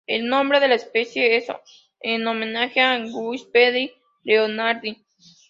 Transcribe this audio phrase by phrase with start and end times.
[0.07, 1.45] El nombre de la especie es
[1.99, 3.93] en homenaje a Giuseppe
[4.23, 5.03] Leonardi.